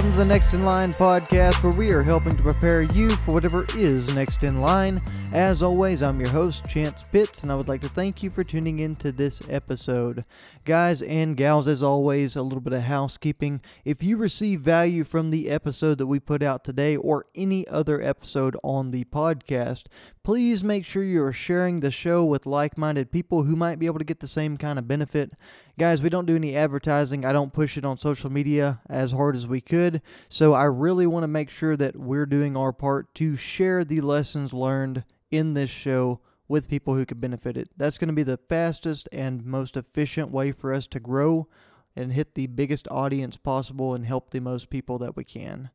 [0.00, 3.34] welcome to the Next in Line podcast, where we are helping to prepare you for
[3.34, 4.98] whatever is next in line.
[5.34, 8.42] As always, I'm your host, Chance Pitts, and I would like to thank you for
[8.42, 10.24] tuning in to this episode.
[10.64, 13.60] Guys and gals, as always, a little bit of housekeeping.
[13.84, 18.00] If you receive value from the episode that we put out today or any other
[18.00, 19.84] episode on the podcast,
[20.22, 23.86] please make sure you are sharing the show with like minded people who might be
[23.86, 25.32] able to get the same kind of benefit.
[25.78, 27.24] Guys, we don't do any advertising.
[27.24, 30.02] I don't push it on social media as hard as we could.
[30.28, 34.00] So I really want to make sure that we're doing our part to share the
[34.00, 37.70] lessons learned in this show with people who could benefit it.
[37.76, 41.48] That's going to be the fastest and most efficient way for us to grow
[41.96, 45.70] and hit the biggest audience possible and help the most people that we can.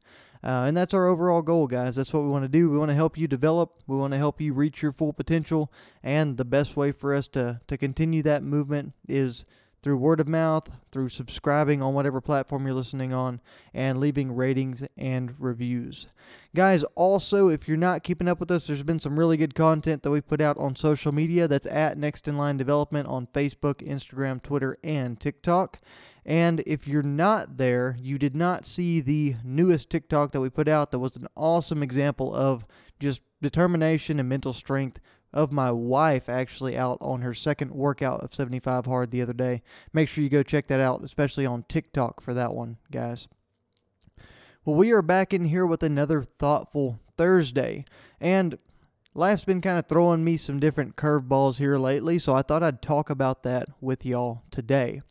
[0.46, 1.96] Uh, and that's our overall goal, guys.
[1.96, 2.70] That's what we want to do.
[2.70, 3.82] We want to help you develop.
[3.88, 5.74] We want to help you reach your full potential.
[6.04, 9.46] And the best way for us to, to continue that movement is
[9.82, 13.40] through word of mouth, through subscribing on whatever platform you're listening on,
[13.74, 16.08] and leaving ratings and reviews.
[16.56, 20.04] Guys, also, if you're not keeping up with us, there's been some really good content
[20.04, 21.48] that we put out on social media.
[21.48, 25.80] That's at Next in Line Development on Facebook, Instagram, Twitter, and TikTok.
[26.26, 30.68] And if you're not there, you did not see the newest TikTok that we put
[30.68, 32.66] out that was an awesome example of
[33.00, 35.00] just determination and mental strength
[35.32, 39.62] of my wife actually out on her second workout of 75 hard the other day.
[39.94, 43.28] Make sure you go check that out, especially on TikTok for that one, guys.
[44.64, 47.86] Well, we are back in here with another thoughtful Thursday.
[48.20, 48.58] And
[49.16, 52.82] life's been kind of throwing me some different curveballs here lately, so I thought I'd
[52.82, 55.02] talk about that with y'all today.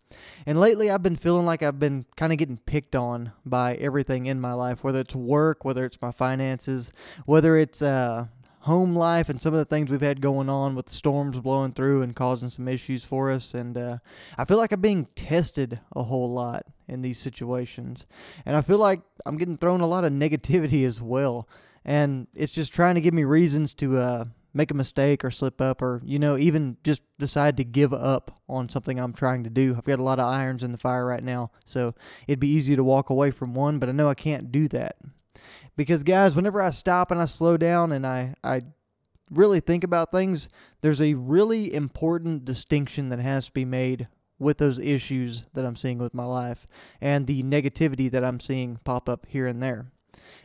[0.46, 4.26] And lately, I've been feeling like I've been kind of getting picked on by everything
[4.26, 6.92] in my life, whether it's work, whether it's my finances,
[7.24, 8.26] whether it's uh,
[8.60, 11.72] home life and some of the things we've had going on with the storms blowing
[11.72, 13.54] through and causing some issues for us.
[13.54, 13.98] And uh,
[14.38, 18.06] I feel like I'm being tested a whole lot in these situations.
[18.46, 21.48] And I feel like I'm getting thrown a lot of negativity as well.
[21.84, 24.24] And it's just trying to give me reasons to uh,
[24.54, 28.40] make a mistake or slip up or, you know, even just decide to give up
[28.48, 29.74] on something I'm trying to do.
[29.76, 31.50] I've got a lot of irons in the fire right now.
[31.64, 31.94] So
[32.26, 34.96] it'd be easy to walk away from one, but I know I can't do that.
[35.76, 38.62] Because guys, whenever I stop and I slow down and I, I
[39.30, 40.48] really think about things,
[40.80, 44.08] there's a really important distinction that has to be made
[44.38, 46.66] with those issues that I'm seeing with my life
[47.00, 49.86] and the negativity that I'm seeing pop up here and there.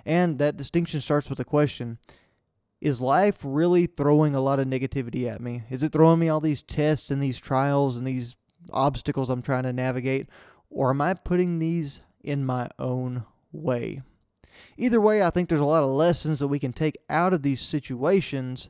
[0.06, 1.98] And that distinction starts with a question
[2.82, 5.64] Is life really throwing a lot of negativity at me?
[5.70, 8.38] Is it throwing me all these tests and these trials and these
[8.72, 10.28] obstacles I'm trying to navigate?
[10.70, 14.02] Or am I putting these in my own way?
[14.78, 17.44] Either way, I think there's a lot of lessons that we can take out of
[17.44, 18.70] these situations.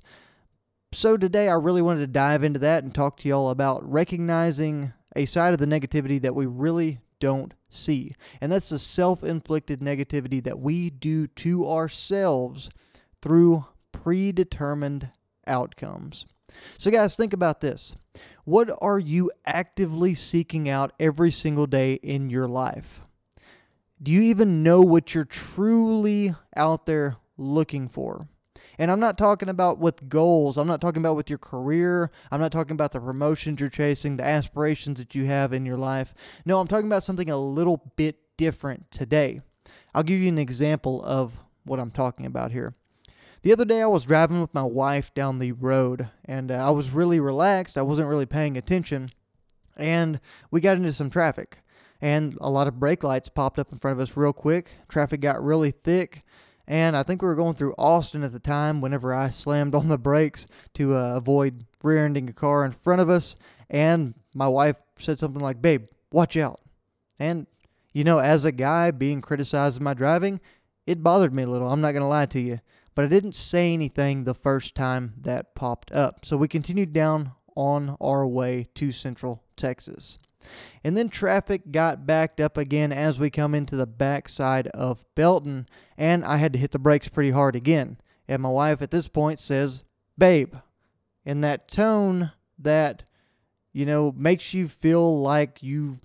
[0.94, 4.94] So today, I really wanted to dive into that and talk to y'all about recognizing
[5.16, 8.16] a side of the negativity that we really don't see.
[8.41, 12.69] And that's the self inflicted negativity that we do to ourselves
[13.22, 15.09] through predetermined
[15.46, 16.25] outcomes.
[16.78, 17.96] So, guys, think about this.
[18.44, 23.02] What are you actively seeking out every single day in your life?
[24.02, 28.28] Do you even know what you're truly out there looking for?
[28.78, 30.58] And I'm not talking about with goals.
[30.58, 32.12] I'm not talking about with your career.
[32.31, 35.78] I'm not talking about the promotions you're chasing, the aspirations that you have in your
[35.78, 36.14] life.
[36.46, 39.42] No, I'm talking about something a little bit different today.
[39.94, 42.75] I'll give you an example of what I'm talking about here.
[43.42, 46.72] The other day, I was driving with my wife down the road, and uh, I
[46.72, 47.78] was really relaxed.
[47.78, 49.09] I wasn't really paying attention,
[49.78, 50.20] and
[50.52, 51.62] we got into some traffic
[52.02, 54.72] and a lot of brake lights popped up in front of us real quick.
[54.88, 56.24] Traffic got really thick,
[56.69, 59.88] and I think we were going through Austin at the time whenever I slammed on
[59.88, 63.38] the brakes to uh, avoid rear ending a car in front of us.
[63.72, 66.62] And my wife said something like, Babe, watch out.
[67.19, 67.47] And,
[67.91, 70.40] you know, as a guy being criticized in my driving,
[70.85, 71.68] it bothered me a little.
[71.68, 72.59] I'm not going to lie to you.
[72.94, 76.23] But I didn't say anything the first time that popped up.
[76.23, 80.20] So we continued down on our way to Central Texas.
[80.84, 85.68] And then traffic got backed up again as we come into the backside of Belton,
[85.97, 87.97] and I had to hit the brakes pretty hard again.
[88.28, 89.84] And my wife at this point says,
[90.18, 90.56] Babe,
[91.26, 93.03] in that tone that,
[93.74, 96.00] you know, makes you feel like you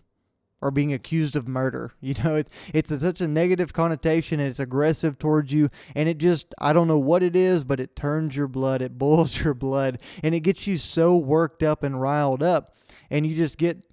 [0.65, 1.93] are being accused of murder.
[2.01, 6.09] You know, it's it's a, such a negative connotation and it's aggressive towards you and
[6.09, 9.43] it just I don't know what it is, but it turns your blood, it boils
[9.43, 12.77] your blood and it gets you so worked up and riled up
[13.11, 13.85] and you just get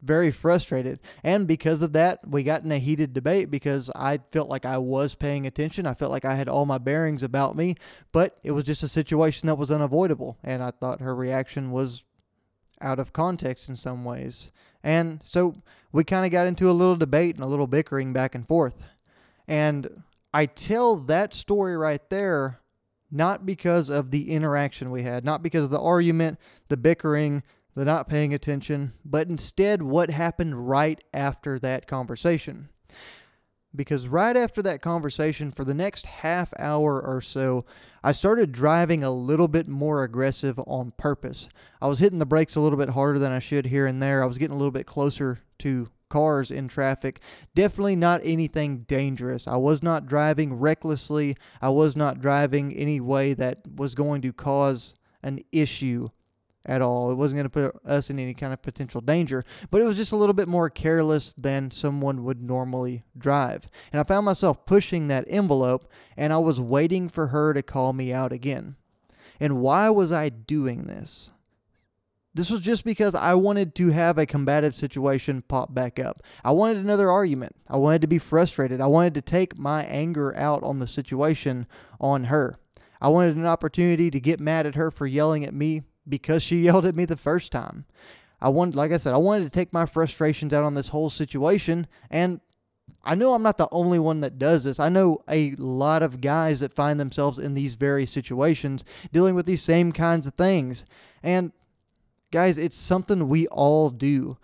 [0.00, 1.00] very frustrated.
[1.22, 4.78] And because of that, we got in a heated debate because I felt like I
[4.78, 5.86] was paying attention.
[5.86, 7.76] I felt like I had all my bearings about me,
[8.12, 10.38] but it was just a situation that was unavoidable.
[10.42, 12.04] And I thought her reaction was
[12.80, 14.50] out of context in some ways.
[14.82, 15.62] And so
[15.92, 18.74] we kind of got into a little debate and a little bickering back and forth.
[19.46, 20.02] And
[20.34, 22.60] I tell that story right there
[23.12, 26.38] not because of the interaction we had, not because of the argument,
[26.68, 27.42] the bickering,
[27.74, 32.68] the not paying attention, but instead what happened right after that conversation.
[33.74, 37.64] Because right after that conversation, for the next half hour or so,
[38.04, 41.48] I started driving a little bit more aggressive on purpose.
[41.80, 44.22] I was hitting the brakes a little bit harder than I should here and there.
[44.22, 47.20] I was getting a little bit closer to cars in traffic.
[47.54, 49.48] Definitely not anything dangerous.
[49.48, 51.38] I was not driving recklessly.
[51.62, 54.92] I was not driving any way that was going to cause
[55.22, 56.08] an issue
[56.64, 57.10] at all.
[57.10, 59.96] It wasn't going to put us in any kind of potential danger, but it was
[59.96, 63.68] just a little bit more careless than someone would normally drive.
[63.92, 67.92] And I found myself pushing that envelope and I was waiting for her to call
[67.92, 68.76] me out again.
[69.40, 71.30] And why was I doing this?
[72.34, 76.22] This was just because I wanted to have a combative situation pop back up.
[76.42, 77.56] I wanted another argument.
[77.68, 78.80] I wanted to be frustrated.
[78.80, 81.66] I wanted to take my anger out on the situation
[82.00, 82.56] on her.
[83.02, 86.56] I wanted an opportunity to get mad at her for yelling at me because she
[86.62, 87.84] yelled at me the first time.
[88.40, 91.10] I wanted, like I said, I wanted to take my frustrations out on this whole
[91.10, 91.86] situation.
[92.10, 92.40] And
[93.04, 94.80] I know I'm not the only one that does this.
[94.80, 99.46] I know a lot of guys that find themselves in these very situations dealing with
[99.46, 100.84] these same kinds of things.
[101.22, 101.52] And
[102.32, 104.38] guys, it's something we all do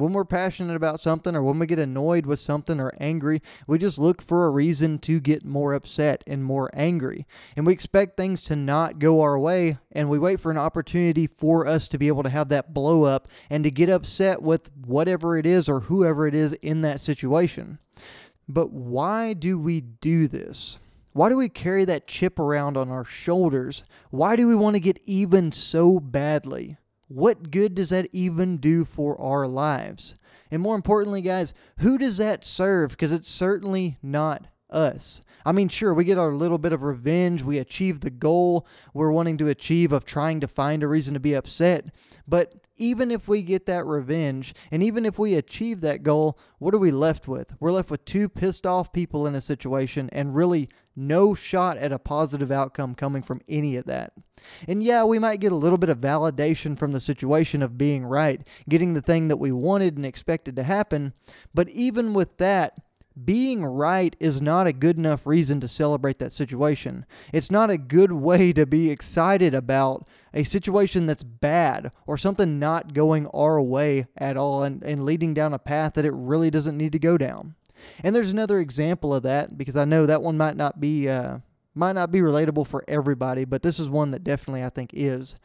[0.00, 3.78] when we're passionate about something or when we get annoyed with something or angry, we
[3.78, 7.26] just look for a reason to get more upset and more angry.
[7.56, 11.26] And we expect things to not go our way and we wait for an opportunity
[11.26, 14.70] for us to be able to have that blow up and to get upset with
[14.74, 17.78] whatever it is or whoever it is in that situation.
[18.48, 20.78] But why do we do this?
[21.12, 23.84] Why do we carry that chip around on our shoulders?
[24.10, 26.76] Why do we want to get even so badly?
[27.10, 30.14] What good does that even do for our lives?
[30.48, 32.90] And more importantly, guys, who does that serve?
[32.90, 35.20] Because it's certainly not us.
[35.44, 37.42] I mean, sure, we get our little bit of revenge.
[37.42, 38.64] We achieve the goal
[38.94, 41.86] we're wanting to achieve of trying to find a reason to be upset.
[42.28, 46.74] But even if we get that revenge, and even if we achieve that goal, what
[46.74, 47.54] are we left with?
[47.60, 51.92] We're left with two pissed off people in a situation and really no shot at
[51.92, 54.14] a positive outcome coming from any of that.
[54.66, 58.04] And yeah, we might get a little bit of validation from the situation of being
[58.04, 61.12] right, getting the thing that we wanted and expected to happen,
[61.54, 62.78] but even with that,
[63.24, 67.04] being right is not a good enough reason to celebrate that situation.
[67.32, 72.58] It's not a good way to be excited about a situation that's bad or something
[72.58, 76.50] not going our way at all and, and leading down a path that it really
[76.50, 77.54] doesn't need to go down.
[78.02, 81.38] And there's another example of that because I know that one might not be uh,
[81.74, 85.36] might not be relatable for everybody, but this is one that definitely I think is.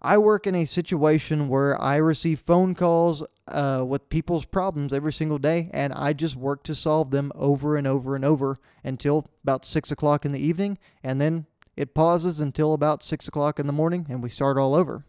[0.00, 5.12] I work in a situation where I receive phone calls uh, with people's problems every
[5.12, 9.26] single day, and I just work to solve them over and over and over until
[9.42, 11.46] about six o'clock in the evening, and then
[11.78, 15.04] it pauses until about six o'clock in the morning, and we start all over.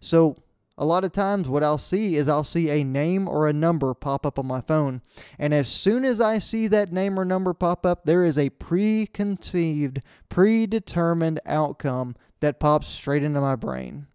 [0.00, 0.36] So
[0.76, 3.94] a lot of times what I'll see is I'll see a name or a number
[3.94, 5.00] pop up on my phone.
[5.38, 8.50] And as soon as I see that name or number pop up, there is a
[8.50, 14.06] preconceived, predetermined outcome that pops straight into my brain.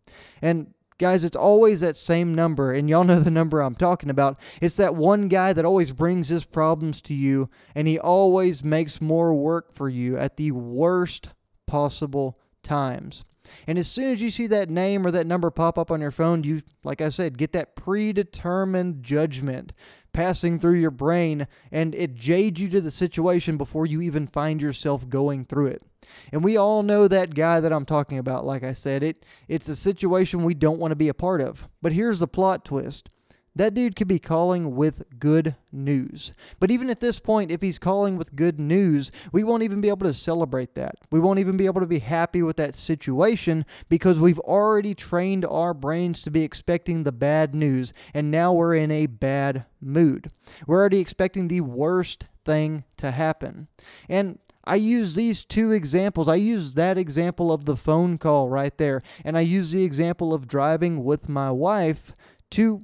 [0.43, 4.39] And guys, it's always that same number, and y'all know the number I'm talking about.
[4.61, 9.01] It's that one guy that always brings his problems to you, and he always makes
[9.01, 11.29] more work for you at the worst
[11.75, 13.25] possible times.
[13.67, 16.09] And as soon as you see that name or that number pop up on your
[16.09, 19.73] phone, you, like I said, get that predetermined judgment
[20.13, 24.61] passing through your brain and it jades you to the situation before you even find
[24.61, 25.83] yourself going through it.
[26.31, 29.67] And we all know that guy that I'm talking about, like I said, it it's
[29.67, 31.67] a situation we don't want to be a part of.
[31.81, 33.09] But here's the plot twist.
[33.55, 36.33] That dude could be calling with good news.
[36.59, 39.87] But even at this point, if he's calling with good news, we won't even be
[39.87, 40.95] able to celebrate that.
[41.09, 45.45] We won't even be able to be happy with that situation because we've already trained
[45.45, 50.29] our brains to be expecting the bad news, and now we're in a bad mood.
[50.67, 53.69] We're already expecting the worst thing to happen.
[54.09, 56.27] And I use these two examples.
[56.27, 60.33] I use that example of the phone call right there, and I use the example
[60.33, 62.13] of driving with my wife
[62.51, 62.83] to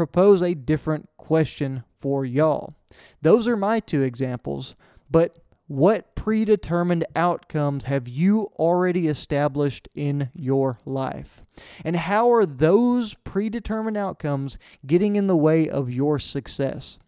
[0.00, 2.74] propose a different question for y'all.
[3.20, 4.74] Those are my two examples,
[5.10, 11.44] but what predetermined outcomes have you already established in your life?
[11.84, 16.98] And how are those predetermined outcomes getting in the way of your success?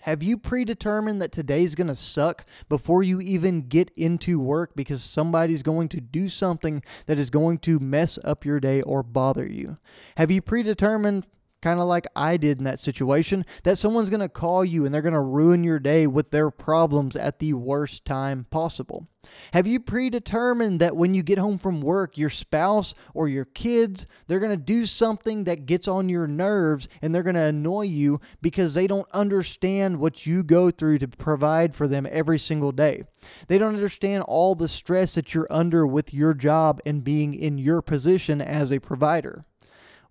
[0.00, 5.04] Have you predetermined that today's going to suck before you even get into work because
[5.04, 9.46] somebody's going to do something that is going to mess up your day or bother
[9.46, 9.76] you?
[10.16, 11.26] Have you predetermined
[11.64, 14.94] kind of like I did in that situation, that someone's going to call you and
[14.94, 19.08] they're going to ruin your day with their problems at the worst time possible?
[19.54, 24.04] Have you predetermined that when you get home from work, your spouse or your kids,
[24.26, 27.86] they're going to do something that gets on your nerves and they're going to annoy
[27.86, 32.72] you because they don't understand what you go through to provide for them every single
[32.72, 33.04] day?
[33.48, 37.56] They don't understand all the stress that you're under with your job and being in
[37.56, 39.44] your position as a provider.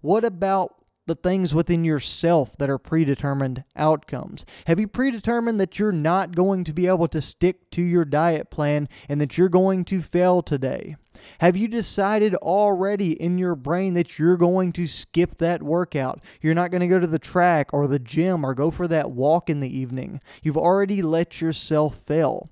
[0.02, 4.46] What about the things within yourself that are predetermined outcomes?
[4.68, 8.50] Have you predetermined that you're not going to be able to stick to your diet
[8.50, 10.96] plan and that you're going to fail today?
[11.40, 16.22] Have you decided already in your brain that you're going to skip that workout?
[16.42, 19.12] You're not going to go to the track or the gym or go for that
[19.12, 20.22] walk in the evening.
[20.42, 22.50] You've already let yourself fail.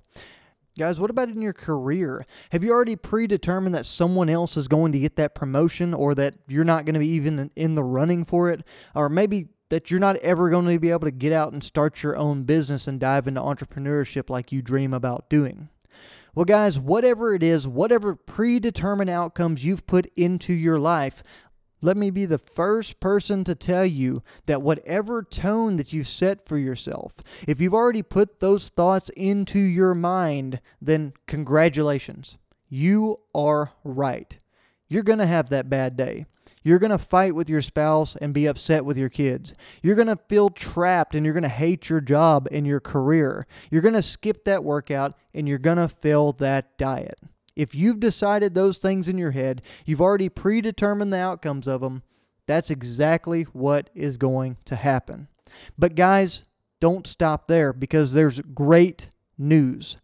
[0.78, 2.24] Guys, what about in your career?
[2.50, 6.34] Have you already predetermined that someone else is going to get that promotion or that
[6.48, 8.62] you're not going to be even in the running for it?
[8.94, 12.02] Or maybe that you're not ever going to be able to get out and start
[12.02, 15.68] your own business and dive into entrepreneurship like you dream about doing?
[16.34, 21.22] Well, guys, whatever it is, whatever predetermined outcomes you've put into your life,
[21.82, 26.46] let me be the first person to tell you that whatever tone that you've set
[26.46, 32.38] for yourself, if you've already put those thoughts into your mind, then congratulations.
[32.68, 34.38] You are right.
[34.88, 36.26] You're going to have that bad day.
[36.62, 39.52] You're going to fight with your spouse and be upset with your kids.
[39.82, 43.46] You're going to feel trapped and you're going to hate your job and your career.
[43.70, 47.18] You're going to skip that workout and you're going to fail that diet.
[47.54, 52.02] If you've decided those things in your head, you've already predetermined the outcomes of them,
[52.46, 55.28] that's exactly what is going to happen.
[55.78, 56.44] But, guys,
[56.80, 59.98] don't stop there because there's great news.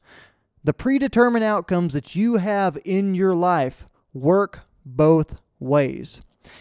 [0.62, 6.20] The predetermined outcomes that you have in your life work both ways.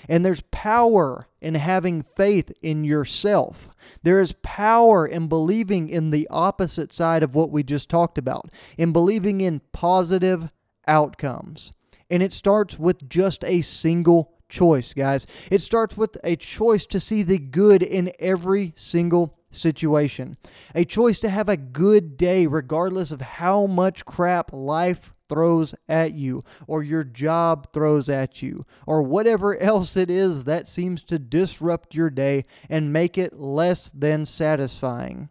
[0.09, 3.69] And there's power in having faith in yourself.
[4.03, 8.49] There is power in believing in the opposite side of what we just talked about,
[8.77, 10.51] in believing in positive
[10.87, 11.71] outcomes.
[12.09, 15.27] And it starts with just a single choice, guys.
[15.51, 20.35] It starts with a choice to see the good in every single situation.
[20.75, 26.13] A choice to have a good day, regardless of how much crap life throws at
[26.13, 31.19] you, or your job throws at you, or whatever else it is that seems to
[31.19, 35.29] disrupt your day and make it less than satisfying.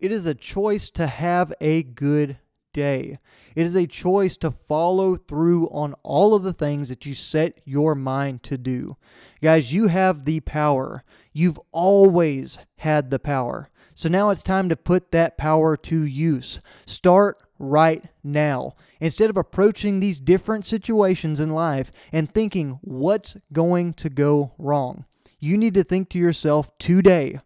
[0.00, 2.38] It is a choice to have a good
[2.72, 3.18] day.
[3.54, 7.60] It is a choice to follow through on all of the things that you set
[7.64, 8.96] your mind to do.
[9.42, 11.04] Guys, you have the power.
[11.32, 13.70] You've always had the power.
[13.94, 16.60] So now it's time to put that power to use.
[16.86, 18.76] Start right now.
[19.00, 25.04] Instead of approaching these different situations in life and thinking, what's going to go wrong?
[25.40, 27.40] You need to think to yourself today,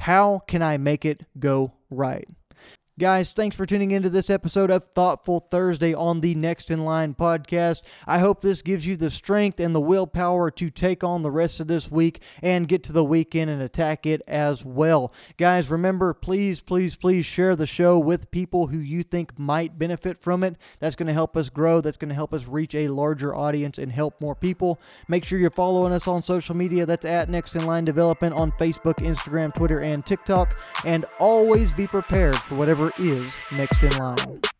[0.00, 2.28] how can I make it go right?
[2.96, 7.12] Guys, thanks for tuning into this episode of Thoughtful Thursday on the Next in Line
[7.12, 7.82] podcast.
[8.06, 11.58] I hope this gives you the strength and the willpower to take on the rest
[11.58, 15.12] of this week and get to the weekend and attack it as well.
[15.38, 20.22] Guys, remember, please, please, please share the show with people who you think might benefit
[20.22, 20.54] from it.
[20.78, 21.80] That's going to help us grow.
[21.80, 24.80] That's going to help us reach a larger audience and help more people.
[25.08, 26.86] Make sure you're following us on social media.
[26.86, 30.56] That's at Next in Line Development on Facebook, Instagram, Twitter, and TikTok.
[30.84, 34.53] And always be prepared for whatever whatever is next in line.